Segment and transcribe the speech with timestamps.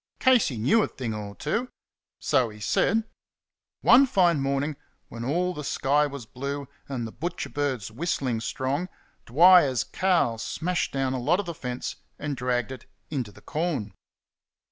[0.19, 1.69] Casey knew a thing or two
[2.17, 3.03] so he said.
[3.81, 4.75] One fine morning,
[5.09, 8.89] when all the sky was blue and the butcher birds whistling strong,
[9.27, 13.93] Dwyer's cows smashed down a lot of the fence and dragged it into the corn.